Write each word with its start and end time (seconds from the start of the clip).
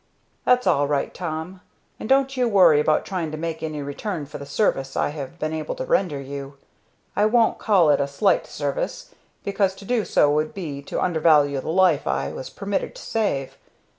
"That's 0.45 0.65
all 0.65 0.87
right, 0.87 1.13
Tom, 1.13 1.61
and 1.99 2.09
don't 2.09 2.35
you 2.35 2.49
worry 2.49 2.79
about 2.79 3.05
trying 3.05 3.29
to 3.29 3.37
make 3.37 3.61
any 3.61 3.83
return 3.83 4.25
for 4.25 4.39
the 4.39 4.47
service 4.47 4.97
I 4.97 5.09
have 5.09 5.37
been 5.37 5.53
able 5.53 5.75
to 5.75 5.85
render 5.85 6.19
you. 6.19 6.57
I 7.15 7.25
won't 7.27 7.59
call 7.59 7.91
it 7.91 8.01
a 8.01 8.07
slight 8.07 8.47
service, 8.47 9.13
because 9.43 9.75
to 9.75 9.85
do 9.85 10.03
so 10.03 10.31
would 10.33 10.55
be 10.55 10.81
to 10.81 10.99
undervalue 10.99 11.59
the 11.61 11.69
life 11.69 12.07
I 12.07 12.31
was 12.33 12.49
permitted 12.49 12.95
to 12.95 13.01
save. 13.03 13.57